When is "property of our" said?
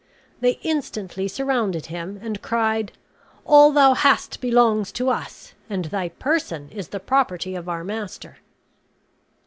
6.99-7.83